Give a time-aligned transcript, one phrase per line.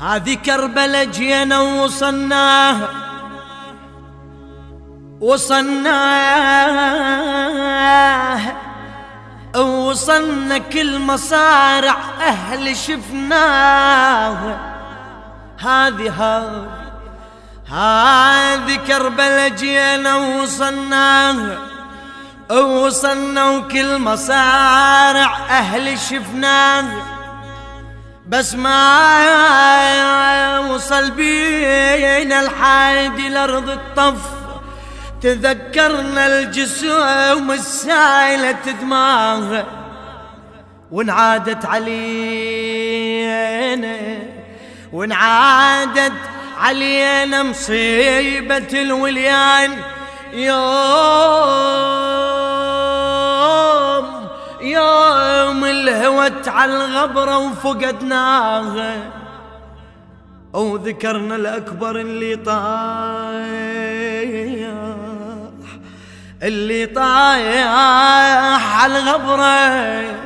[0.00, 2.88] هذه كربلة جينا ووصلناها
[5.20, 6.66] وصلناها
[9.56, 14.58] وصلنا كل مصارع أهل شفناها.
[15.58, 16.68] هذه هذه
[17.68, 21.58] هذه كربلة جينا ووصلناها
[22.50, 27.15] وصلنا وكل مصارع أهل شفناها.
[28.28, 28.76] بس ما
[30.58, 34.20] وصل بينا الحايد لأرض الطف.
[35.22, 39.66] تذكرنا الجسوم السايلة دماغه
[40.92, 41.96] وانعادت علينا
[44.92, 46.12] وانعادت
[46.60, 49.82] علينا مصيبة الوليان.
[50.32, 51.95] يوم
[56.16, 59.12] الهوت على الغبرة وفقدناها
[60.52, 63.46] وذكرنا الأكبر اللي طايح
[66.42, 70.16] اللي طايح على الغبرة.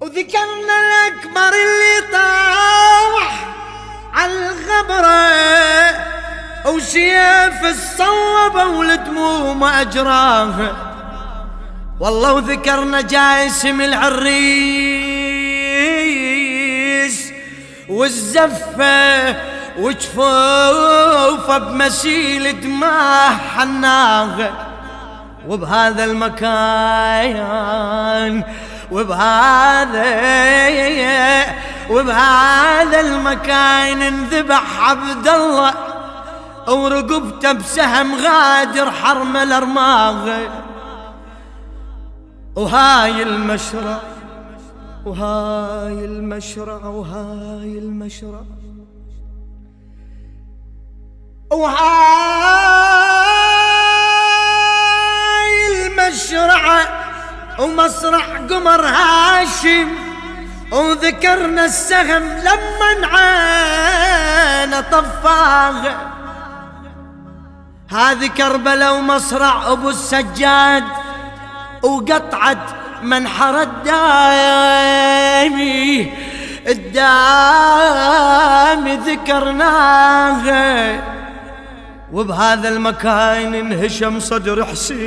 [0.00, 3.54] وذكرنا الأكبر اللي طاح
[4.14, 5.32] على الغبرة.
[6.66, 10.91] وسيف الصوبة والدموم أجراها
[12.02, 14.32] والله وذكرنا جاسم العريس
[17.88, 19.36] والزفة
[19.78, 24.52] وجفوفه بمسيل دماء حناغه
[25.48, 27.44] وبهذا المكان
[28.92, 30.04] وبهذا
[31.90, 35.74] وبهذا المكان انذبح عبد الله
[36.68, 40.28] ورقبته بسهم غادر حرم الأرماغ.
[42.56, 43.98] وهاي المشرع
[45.04, 48.42] وهاي المشرع وهاي المشرع
[51.50, 51.86] وهاي
[55.86, 56.80] المشرع
[57.58, 59.88] ومصرع قمر هاشم
[60.72, 65.88] وذكرنا السهم لما عينه طفاغ.
[67.88, 70.84] هذه كربلة ومصرع أبو السجاد.
[71.82, 72.58] وقطعت
[73.02, 75.02] منحر الدايمي
[76.68, 76.96] الدامي
[78.96, 81.00] ذكرناها
[82.12, 85.02] وبهذا المكان انهشم صدر حسين.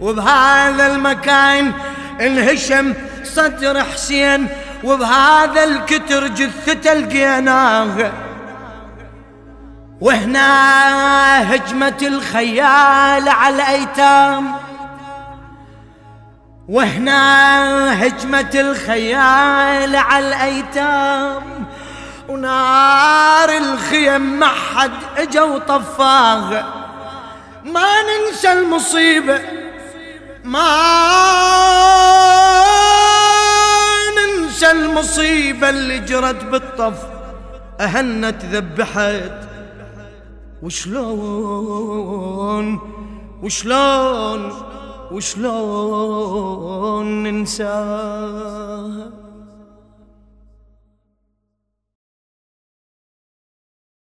[0.00, 1.72] وبهذا المكان
[2.20, 2.94] انهشم
[3.24, 4.48] صدر حسين.
[4.84, 8.12] وبهذا الكتر جثته لقيناها
[10.00, 14.54] وهنا هجمة الخيال على الأيتام.
[16.68, 21.66] وهنا هجمة الخيال على الأيتام.
[22.28, 26.74] ونار الخيم ما حد إجا وطفاها
[27.64, 29.40] ما ننسى المصيبة.
[30.44, 30.68] ما
[34.18, 36.98] ننسى المصيبة اللي جرت بالطف.
[37.80, 39.47] أهنت ذبحت
[40.62, 42.18] وشلون
[43.42, 44.52] وشلون
[45.12, 49.27] وشلون ننساها